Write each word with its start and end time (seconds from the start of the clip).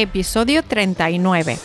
episodio 0.00 0.62
39. 0.62 1.58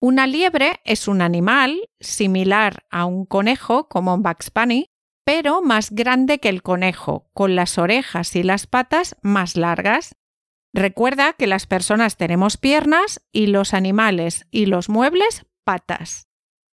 Una 0.00 0.26
liebre 0.26 0.80
es 0.84 1.06
un 1.06 1.22
animal 1.22 1.88
similar 2.00 2.84
a 2.90 3.04
un 3.04 3.26
conejo, 3.26 3.88
como 3.88 4.14
un 4.14 4.22
Bugs 4.22 4.50
pero 5.24 5.62
más 5.62 5.90
grande 5.90 6.38
que 6.38 6.48
el 6.48 6.62
conejo, 6.62 7.30
con 7.32 7.54
las 7.54 7.78
orejas 7.78 8.34
y 8.34 8.42
las 8.42 8.66
patas 8.66 9.16
más 9.22 9.56
largas. 9.56 10.16
Recuerda 10.72 11.34
que 11.34 11.46
las 11.46 11.66
personas 11.66 12.16
tenemos 12.16 12.56
piernas 12.56 13.20
y 13.30 13.46
los 13.46 13.72
animales 13.72 14.46
y 14.50 14.66
los 14.66 14.88
muebles 14.88 15.46
patas. 15.68 16.28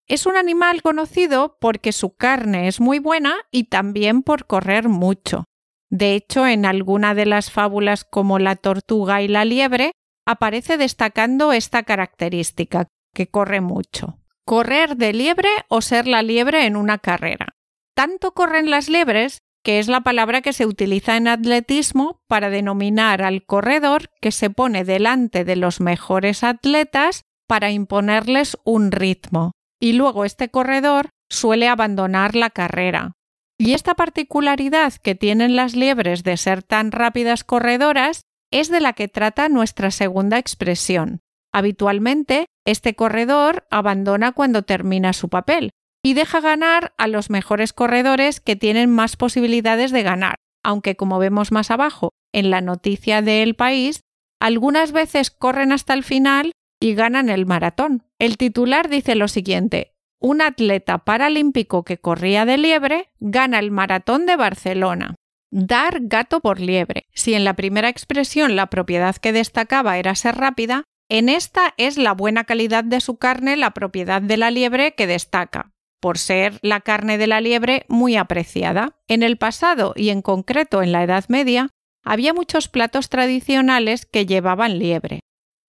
Es 0.06 0.26
un 0.26 0.36
animal 0.36 0.82
conocido 0.82 1.58
porque 1.62 1.94
su 1.94 2.14
carne 2.18 2.68
es 2.68 2.82
muy 2.82 3.00
buena 3.00 3.38
y 3.50 3.70
también 3.70 4.22
por 4.22 4.48
correr 4.48 4.90
mucho. 4.90 5.46
De 5.90 6.14
hecho, 6.14 6.46
en 6.46 6.66
alguna 6.66 7.16
de 7.16 7.26
las 7.26 7.52
fábulas 7.52 8.04
como 8.04 8.38
la 8.38 8.58
tortuga 8.58 9.22
y 9.22 9.30
la 9.30 9.46
liebre, 9.46 9.94
aparece 10.28 10.76
destacando 10.76 11.54
esta 11.54 11.84
característica, 11.84 12.90
que 13.14 13.28
corre 13.28 13.62
mucho. 13.62 14.20
Correr 14.46 14.98
de 14.98 15.14
liebre 15.14 15.52
o 15.70 15.80
ser 15.80 16.06
la 16.06 16.22
liebre 16.22 16.66
en 16.66 16.76
una 16.76 16.98
carrera. 16.98 17.56
Tanto 17.96 18.34
corren 18.34 18.70
las 18.70 18.90
liebres 18.90 19.38
que 19.64 19.80
es 19.80 19.88
la 19.88 20.02
palabra 20.02 20.42
que 20.42 20.52
se 20.52 20.66
utiliza 20.66 21.16
en 21.16 21.30
atletismo 21.30 22.20
para 22.28 22.50
denominar 22.50 23.22
al 23.22 23.46
corredor 23.46 24.10
que 24.20 24.34
se 24.34 24.50
pone 24.50 24.84
delante 24.84 25.46
de 25.46 25.56
los 25.56 25.80
mejores 25.80 26.44
atletas 26.44 27.24
para 27.52 27.70
imponerles 27.70 28.58
un 28.64 28.94
ritmo 28.94 29.52
y 29.78 29.92
luego 29.92 30.24
este 30.24 30.48
corredor 30.48 31.10
suele 31.30 31.68
abandonar 31.68 32.34
la 32.34 32.50
carrera. 32.50 33.12
Y 33.60 33.74
esta 33.74 33.94
particularidad 33.94 34.94
que 34.94 35.16
tienen 35.16 35.58
las 35.58 35.76
liebres 35.76 36.24
de 36.24 36.38
ser 36.38 36.64
tan 36.64 36.94
rápidas 36.94 37.44
corredoras 37.44 38.22
es 38.54 38.70
de 38.70 38.80
la 38.80 38.94
que 38.94 39.10
trata 39.10 39.50
nuestra 39.50 39.92
segunda 39.92 40.38
expresión. 40.38 41.20
Habitualmente, 41.52 42.46
este 42.66 42.96
corredor 42.96 43.68
abandona 43.70 44.32
cuando 44.32 44.62
termina 44.62 45.12
su 45.12 45.28
papel 45.28 45.72
y 46.02 46.14
deja 46.14 46.40
ganar 46.40 46.94
a 46.98 47.08
los 47.08 47.30
mejores 47.30 47.74
corredores 47.74 48.40
que 48.40 48.56
tienen 48.56 48.90
más 48.90 49.18
posibilidades 49.18 49.92
de 49.92 50.04
ganar, 50.04 50.36
aunque 50.64 50.96
como 50.96 51.20
vemos 51.20 51.52
más 51.52 51.70
abajo 51.70 52.12
en 52.32 52.50
la 52.50 52.62
noticia 52.62 53.22
del 53.22 53.56
país, 53.56 54.00
algunas 54.40 54.94
veces 54.94 55.32
corren 55.32 55.74
hasta 55.74 55.94
el 55.94 56.06
final 56.06 56.54
y 56.82 56.96
ganan 56.96 57.30
el 57.30 57.46
maratón. 57.46 58.04
El 58.20 58.36
titular 58.36 58.90
dice 58.90 59.16
lo 59.16 59.30
siguiente, 59.30 59.94
un 60.20 60.42
atleta 60.42 60.98
paralímpico 60.98 61.84
que 61.86 62.00
corría 62.00 62.44
de 62.44 62.58
liebre 62.58 63.12
gana 63.20 63.60
el 63.60 63.72
maratón 63.72 64.26
de 64.26 64.36
Barcelona. 64.36 65.16
Dar 65.52 66.00
gato 66.02 66.42
por 66.42 66.60
liebre. 66.60 67.06
Si 67.14 67.34
en 67.36 67.44
la 67.44 67.56
primera 67.56 67.88
expresión 67.88 68.56
la 68.56 68.68
propiedad 68.68 69.16
que 69.16 69.32
destacaba 69.32 69.98
era 70.00 70.16
ser 70.16 70.36
rápida, 70.36 70.84
en 71.08 71.30
esta 71.30 71.74
es 71.78 71.98
la 71.98 72.14
buena 72.14 72.46
calidad 72.46 72.84
de 72.84 73.00
su 73.00 73.18
carne 73.18 73.58
la 73.58 73.72
propiedad 73.72 74.22
de 74.22 74.38
la 74.38 74.50
liebre 74.50 74.96
que 74.96 75.08
destaca, 75.08 75.72
por 76.00 76.18
ser 76.18 76.58
la 76.62 76.82
carne 76.82 77.18
de 77.18 77.28
la 77.28 77.42
liebre 77.42 77.86
muy 77.90 78.16
apreciada. 78.16 78.98
En 79.08 79.22
el 79.22 79.38
pasado 79.38 79.94
y 79.96 80.10
en 80.10 80.22
concreto 80.22 80.82
en 80.82 80.92
la 80.92 81.04
Edad 81.04 81.26
Media, 81.28 81.70
había 82.04 82.34
muchos 82.34 82.70
platos 82.70 83.10
tradicionales 83.10 84.08
que 84.08 84.26
llevaban 84.26 84.80
liebre 84.80 85.20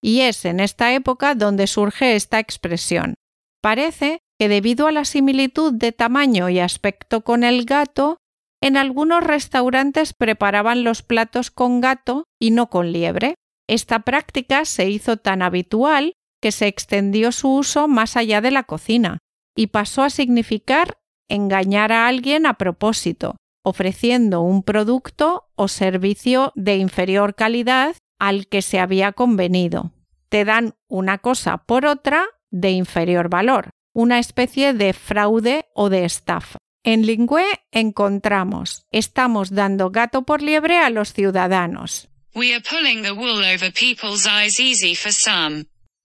y 0.02 0.20
es 0.20 0.44
en 0.44 0.60
esta 0.60 0.92
época 0.92 1.34
donde 1.34 1.66
surge 1.66 2.16
esta 2.16 2.38
expresión. 2.38 3.14
Parece 3.62 4.18
que 4.38 4.48
debido 4.48 4.88
a 4.88 4.92
la 4.92 5.04
similitud 5.04 5.72
de 5.72 5.92
tamaño 5.92 6.48
y 6.48 6.58
aspecto 6.58 7.22
con 7.22 7.44
el 7.44 7.64
gato, 7.64 8.18
en 8.60 8.76
algunos 8.76 9.22
restaurantes 9.22 10.12
preparaban 10.12 10.84
los 10.84 11.02
platos 11.02 11.50
con 11.50 11.80
gato 11.80 12.24
y 12.40 12.50
no 12.50 12.68
con 12.68 12.92
liebre. 12.92 13.36
Esta 13.68 14.00
práctica 14.00 14.64
se 14.64 14.90
hizo 14.90 15.16
tan 15.16 15.42
habitual 15.42 16.14
que 16.40 16.50
se 16.52 16.66
extendió 16.66 17.30
su 17.30 17.54
uso 17.54 17.86
más 17.86 18.16
allá 18.16 18.40
de 18.40 18.50
la 18.50 18.64
cocina 18.64 19.18
y 19.56 19.68
pasó 19.68 20.02
a 20.02 20.10
significar 20.10 20.98
engañar 21.28 21.92
a 21.92 22.08
alguien 22.08 22.46
a 22.46 22.54
propósito, 22.54 23.36
ofreciendo 23.64 24.40
un 24.40 24.64
producto 24.64 25.44
o 25.54 25.68
servicio 25.68 26.52
de 26.56 26.76
inferior 26.76 27.34
calidad 27.36 27.94
al 28.22 28.46
que 28.46 28.62
se 28.62 28.78
había 28.78 29.10
convenido. 29.10 29.90
Te 30.28 30.44
dan 30.44 30.76
una 30.86 31.18
cosa 31.18 31.58
por 31.58 31.84
otra 31.86 32.24
de 32.52 32.70
inferior 32.70 33.28
valor, 33.28 33.70
una 33.92 34.20
especie 34.20 34.74
de 34.74 34.92
fraude 34.92 35.66
o 35.74 35.90
de 35.90 36.04
estafa. 36.04 36.58
En 36.84 37.04
Lingüe 37.04 37.44
encontramos 37.72 38.86
estamos 38.92 39.50
dando 39.50 39.90
gato 39.90 40.22
por 40.22 40.40
liebre 40.40 40.78
a 40.78 40.88
los 40.88 41.12
ciudadanos. 41.12 42.10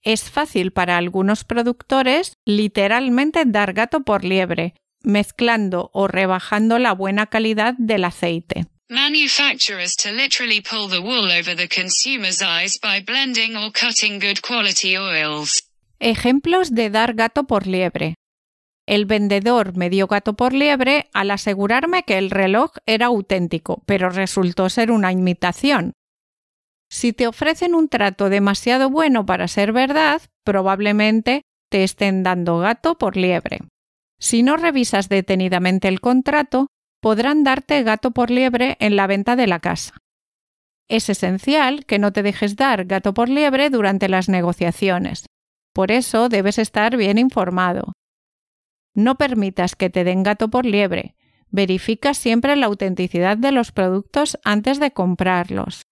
Es 0.01 0.23
fácil 0.31 0.71
para 0.71 0.97
algunos 0.97 1.43
productores 1.43 2.33
literalmente 2.45 3.43
dar 3.45 3.73
gato 3.73 3.99
por 4.01 4.23
liebre, 4.23 4.73
mezclando 5.03 5.91
o 5.93 6.07
rebajando 6.07 6.79
la 6.79 6.93
buena 6.93 7.27
calidad 7.27 7.75
del 7.77 8.05
aceite. 8.05 8.65
Manufacturers 8.89 9.97
to 9.97 10.13
literally 10.13 10.61
pull 10.61 10.87
the 10.87 11.01
wool 11.01 11.29
over 11.29 11.53
the 11.53 11.67
consumer's 11.67 12.41
eyes 12.41 12.79
by 12.81 13.01
blending 13.05 13.57
or 13.57 13.69
cutting 13.69 14.17
good 14.17 14.41
quality 14.41 14.97
oils. 14.97 15.51
Ejemplos 15.99 16.73
de 16.73 16.89
dar 16.89 17.13
gato 17.13 17.43
por 17.43 17.67
liebre. 17.67 18.15
El 18.87 19.03
vendedor 19.03 19.75
me 19.75 19.89
dio 19.89 20.07
gato 20.07 20.37
por 20.37 20.53
liebre 20.53 21.09
al 21.13 21.31
asegurarme 21.31 22.03
que 22.03 22.17
el 22.17 22.29
reloj 22.31 22.71
era 22.85 23.07
auténtico, 23.07 23.83
pero 23.85 24.09
resultó 24.09 24.69
ser 24.69 24.89
una 24.91 25.11
imitación. 25.11 25.91
Si 26.89 27.11
te 27.11 27.27
ofrecen 27.27 27.75
un 27.75 27.89
trato 27.89 28.29
demasiado 28.29 28.89
bueno 28.89 29.25
para 29.25 29.49
ser 29.49 29.73
verdad, 29.73 30.21
probablemente 30.45 31.41
te 31.69 31.83
estén 31.83 32.23
dando 32.23 32.59
gato 32.59 32.97
por 32.97 33.17
liebre. 33.17 33.59
Si 34.17 34.43
no 34.43 34.55
revisas 34.55 35.09
detenidamente 35.09 35.89
el 35.89 35.99
contrato, 35.99 36.67
podrán 36.99 37.43
darte 37.43 37.83
gato 37.83 38.11
por 38.11 38.31
liebre 38.31 38.77
en 38.79 38.95
la 38.95 39.07
venta 39.07 39.35
de 39.35 39.47
la 39.47 39.59
casa. 39.59 39.93
Es 40.87 41.09
esencial 41.09 41.85
que 41.85 41.99
no 41.99 42.13
te 42.13 42.23
dejes 42.23 42.55
dar 42.55 42.85
gato 42.85 43.13
por 43.13 43.29
liebre 43.29 43.69
durante 43.69 44.07
las 44.07 44.29
negociaciones. 44.29 45.25
Por 45.73 45.91
eso 45.91 46.29
debes 46.29 46.57
estar 46.57 46.95
bien 46.97 47.17
informado. 47.17 47.93
No 48.93 49.15
permitas 49.15 49.75
que 49.75 49.89
te 49.89 50.03
den 50.03 50.23
gato 50.23 50.49
por 50.49 50.65
liebre. 50.65 51.15
Verifica 51.49 52.13
siempre 52.13 52.55
la 52.55 52.65
autenticidad 52.65 53.37
de 53.37 53.51
los 53.51 53.71
productos 53.71 54.39
antes 54.43 54.79
de 54.79 54.91
comprarlos. 54.91 55.83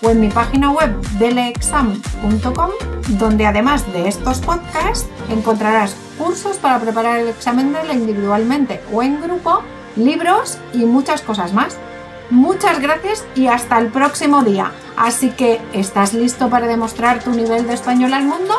o 0.02 0.10
en 0.10 0.20
mi 0.20 0.28
página 0.28 0.70
web 0.70 0.94
deleexam.com 1.19 2.70
donde 3.19 3.46
además 3.46 3.90
de 3.92 4.08
estos 4.08 4.40
podcasts 4.40 5.08
encontrarás 5.30 5.96
cursos 6.19 6.58
para 6.58 6.78
preparar 6.78 7.20
el 7.20 7.28
examen 7.28 7.72
DELE 7.72 7.94
individualmente 7.94 8.82
o 8.92 9.02
en 9.02 9.22
grupo, 9.22 9.62
libros 9.96 10.58
y 10.75 10.84
muchas 10.84 11.22
cosas 11.22 11.54
más. 11.54 11.78
Muchas 12.30 12.80
gracias 12.80 13.25
y 13.34 13.46
hasta 13.46 13.78
el 13.78 13.88
próximo 13.88 14.42
día. 14.42 14.72
Así 14.96 15.30
que, 15.30 15.60
¿estás 15.72 16.12
listo 16.12 16.50
para 16.50 16.66
demostrar 16.66 17.22
tu 17.22 17.30
nivel 17.30 17.66
de 17.66 17.75
español 17.75 18.12
al 18.12 18.25
mundo? 18.25 18.54